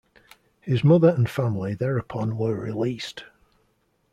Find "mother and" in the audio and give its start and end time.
0.83-1.29